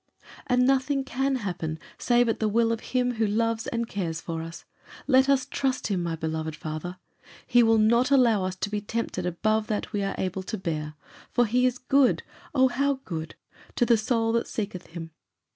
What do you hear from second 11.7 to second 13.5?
good oh, how good!